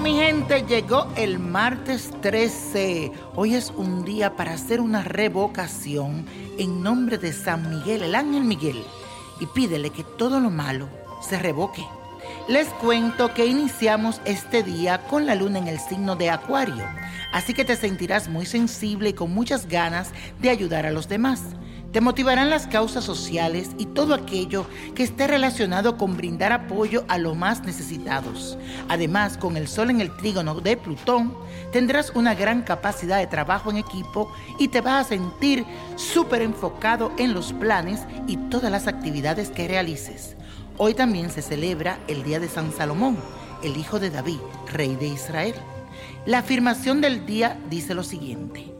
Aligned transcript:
mi 0.00 0.14
gente, 0.14 0.62
llegó 0.62 1.08
el 1.16 1.38
martes 1.38 2.10
13. 2.22 3.12
Hoy 3.34 3.54
es 3.54 3.70
un 3.76 4.04
día 4.04 4.36
para 4.36 4.52
hacer 4.52 4.80
una 4.80 5.02
revocación 5.02 6.24
en 6.58 6.82
nombre 6.82 7.18
de 7.18 7.32
San 7.32 7.68
Miguel, 7.68 8.02
el 8.02 8.14
ángel 8.14 8.44
Miguel, 8.44 8.82
y 9.40 9.46
pídele 9.46 9.90
que 9.90 10.04
todo 10.04 10.40
lo 10.40 10.48
malo 10.48 10.88
se 11.20 11.38
revoque. 11.38 11.84
Les 12.48 12.68
cuento 12.68 13.34
que 13.34 13.46
iniciamos 13.46 14.20
este 14.24 14.62
día 14.62 15.06
con 15.08 15.26
la 15.26 15.34
luna 15.34 15.58
en 15.58 15.68
el 15.68 15.80
signo 15.80 16.16
de 16.16 16.30
Acuario, 16.30 16.84
así 17.32 17.52
que 17.52 17.64
te 17.64 17.76
sentirás 17.76 18.28
muy 18.28 18.46
sensible 18.46 19.10
y 19.10 19.14
con 19.14 19.34
muchas 19.34 19.66
ganas 19.66 20.12
de 20.40 20.50
ayudar 20.50 20.86
a 20.86 20.92
los 20.92 21.08
demás. 21.08 21.42
Te 21.92 22.00
motivarán 22.00 22.50
las 22.50 22.68
causas 22.68 23.02
sociales 23.02 23.70
y 23.76 23.86
todo 23.86 24.14
aquello 24.14 24.64
que 24.94 25.02
esté 25.02 25.26
relacionado 25.26 25.96
con 25.96 26.16
brindar 26.16 26.52
apoyo 26.52 27.04
a 27.08 27.18
los 27.18 27.36
más 27.36 27.64
necesitados. 27.64 28.56
Además, 28.88 29.36
con 29.36 29.56
el 29.56 29.66
sol 29.66 29.90
en 29.90 30.00
el 30.00 30.16
trígono 30.16 30.60
de 30.60 30.76
Plutón, 30.76 31.34
tendrás 31.72 32.10
una 32.14 32.36
gran 32.36 32.62
capacidad 32.62 33.18
de 33.18 33.26
trabajo 33.26 33.70
en 33.70 33.78
equipo 33.78 34.32
y 34.56 34.68
te 34.68 34.80
vas 34.80 35.06
a 35.06 35.08
sentir 35.08 35.64
súper 35.96 36.42
enfocado 36.42 37.10
en 37.18 37.34
los 37.34 37.52
planes 37.52 38.02
y 38.28 38.36
todas 38.36 38.70
las 38.70 38.86
actividades 38.86 39.50
que 39.50 39.66
realices. 39.66 40.36
Hoy 40.78 40.94
también 40.94 41.28
se 41.30 41.42
celebra 41.42 41.98
el 42.06 42.22
Día 42.22 42.38
de 42.38 42.48
San 42.48 42.72
Salomón, 42.72 43.18
el 43.64 43.76
hijo 43.76 43.98
de 43.98 44.10
David, 44.10 44.38
rey 44.72 44.94
de 44.94 45.08
Israel. 45.08 45.54
La 46.24 46.38
afirmación 46.38 47.00
del 47.00 47.26
día 47.26 47.58
dice 47.68 47.94
lo 47.94 48.04
siguiente, 48.04 48.72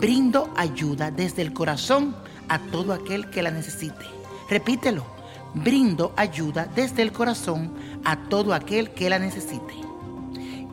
brindo 0.00 0.50
ayuda 0.56 1.10
desde 1.10 1.42
el 1.42 1.52
corazón 1.52 2.16
a 2.48 2.58
todo 2.58 2.92
aquel 2.92 3.30
que 3.30 3.42
la 3.42 3.50
necesite. 3.50 4.04
Repítelo, 4.48 5.04
brindo 5.54 6.12
ayuda 6.16 6.68
desde 6.74 7.02
el 7.02 7.12
corazón 7.12 7.72
a 8.04 8.16
todo 8.28 8.52
aquel 8.52 8.90
que 8.90 9.08
la 9.08 9.18
necesite. 9.18 9.74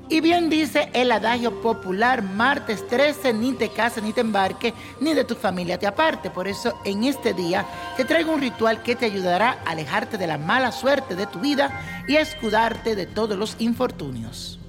Y 0.09 0.19
bien 0.19 0.49
dice 0.49 0.89
el 0.91 1.09
adagio 1.09 1.61
popular, 1.61 2.21
martes 2.21 2.85
13, 2.89 3.31
ni 3.31 3.53
te 3.53 3.69
cases 3.69 4.03
ni 4.03 4.11
te 4.11 4.19
embarques, 4.19 4.73
ni 4.99 5.13
de 5.13 5.23
tu 5.23 5.35
familia 5.35 5.79
te 5.79 5.87
aparte. 5.87 6.29
Por 6.29 6.49
eso 6.49 6.77
en 6.83 7.05
este 7.05 7.33
día 7.33 7.65
te 7.95 8.03
traigo 8.03 8.33
un 8.33 8.41
ritual 8.41 8.83
que 8.83 8.97
te 8.97 9.05
ayudará 9.05 9.59
a 9.65 9.71
alejarte 9.71 10.17
de 10.17 10.27
la 10.27 10.37
mala 10.37 10.73
suerte 10.73 11.15
de 11.15 11.27
tu 11.27 11.39
vida 11.39 12.03
y 12.09 12.17
a 12.17 12.21
escudarte 12.21 12.93
de 12.93 13.05
todos 13.05 13.37
los 13.37 13.55
infortunios. 13.59 14.59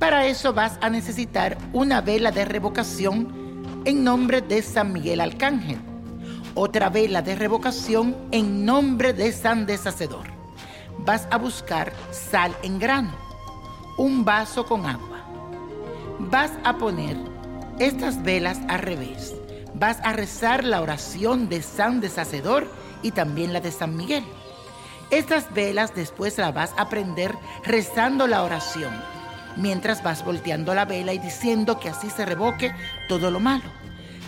Para 0.00 0.26
eso 0.26 0.52
vas 0.52 0.78
a 0.80 0.90
necesitar 0.90 1.56
una 1.72 2.00
vela 2.00 2.32
de 2.32 2.44
revocación 2.44 3.82
en 3.84 4.02
nombre 4.02 4.40
de 4.40 4.62
San 4.62 4.92
Miguel 4.92 5.20
Arcángel 5.20 5.91
otra 6.54 6.88
vela 6.88 7.22
de 7.22 7.34
revocación 7.34 8.16
en 8.30 8.64
nombre 8.64 9.12
de 9.12 9.32
San 9.32 9.66
Deshacedor. 9.66 10.26
Vas 10.98 11.26
a 11.30 11.38
buscar 11.38 11.92
sal 12.10 12.54
en 12.62 12.78
grano, 12.78 13.12
un 13.96 14.24
vaso 14.24 14.66
con 14.66 14.86
agua. 14.86 15.24
Vas 16.18 16.52
a 16.64 16.76
poner 16.76 17.16
estas 17.78 18.22
velas 18.22 18.60
al 18.68 18.80
revés. 18.80 19.34
Vas 19.74 19.98
a 20.04 20.12
rezar 20.12 20.64
la 20.64 20.80
oración 20.80 21.48
de 21.48 21.62
San 21.62 22.00
Deshacedor 22.00 22.70
y 23.02 23.10
también 23.10 23.52
la 23.52 23.60
de 23.60 23.72
San 23.72 23.96
Miguel. 23.96 24.24
Estas 25.10 25.52
velas 25.52 25.94
después 25.94 26.38
las 26.38 26.54
vas 26.54 26.72
a 26.76 26.88
prender 26.88 27.34
rezando 27.64 28.26
la 28.26 28.42
oración, 28.42 28.92
mientras 29.56 30.02
vas 30.02 30.24
volteando 30.24 30.74
la 30.74 30.84
vela 30.84 31.12
y 31.12 31.18
diciendo 31.18 31.78
que 31.80 31.88
así 31.88 32.08
se 32.10 32.24
revoque 32.24 32.74
todo 33.08 33.30
lo 33.30 33.40
malo. 33.40 33.64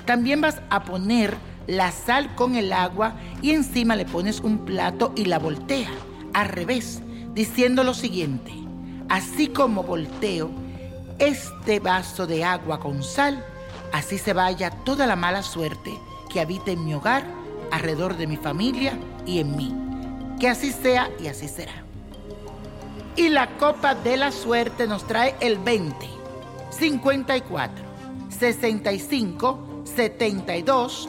También 0.04 0.40
vas 0.40 0.60
a 0.68 0.84
poner 0.84 1.34
la 1.66 1.92
sal 1.92 2.34
con 2.34 2.54
el 2.54 2.72
agua 2.72 3.14
y 3.42 3.50
encima 3.50 3.96
le 3.96 4.04
pones 4.04 4.40
un 4.40 4.64
plato 4.64 5.12
y 5.16 5.24
la 5.24 5.38
voltea 5.38 5.90
al 6.32 6.48
revés, 6.48 7.00
diciendo 7.32 7.84
lo 7.84 7.94
siguiente, 7.94 8.52
así 9.08 9.48
como 9.48 9.82
volteo 9.82 10.50
este 11.18 11.80
vaso 11.80 12.26
de 12.26 12.44
agua 12.44 12.80
con 12.80 13.02
sal, 13.02 13.44
así 13.92 14.18
se 14.18 14.32
vaya 14.32 14.70
toda 14.70 15.06
la 15.06 15.16
mala 15.16 15.42
suerte 15.42 15.92
que 16.28 16.40
habita 16.40 16.72
en 16.72 16.84
mi 16.84 16.94
hogar, 16.94 17.24
alrededor 17.70 18.16
de 18.16 18.26
mi 18.26 18.36
familia 18.36 18.98
y 19.26 19.38
en 19.38 19.56
mí. 19.56 19.74
Que 20.40 20.48
así 20.48 20.72
sea 20.72 21.10
y 21.20 21.28
así 21.28 21.46
será. 21.48 21.84
Y 23.16 23.28
la 23.28 23.56
copa 23.56 23.94
de 23.94 24.16
la 24.16 24.32
suerte 24.32 24.88
nos 24.88 25.06
trae 25.06 25.36
el 25.40 25.58
20, 25.58 25.94
54, 26.70 27.84
65, 28.28 29.82
72, 29.84 31.08